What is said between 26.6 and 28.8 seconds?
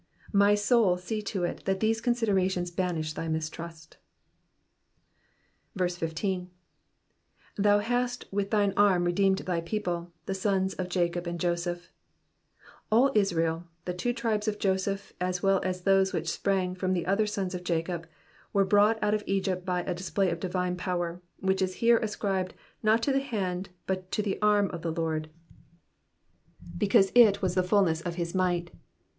because it was the fulness of his might.